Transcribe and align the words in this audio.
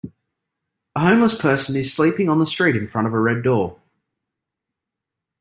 A 0.95 0.99
homeless 0.99 1.35
person 1.35 1.75
is 1.75 1.93
sleeping 1.93 2.27
on 2.27 2.39
the 2.39 2.45
street 2.47 2.75
in 2.75 2.87
front 2.87 3.05
of 3.05 3.13
a 3.13 3.19
red 3.19 3.43
door. 3.43 3.79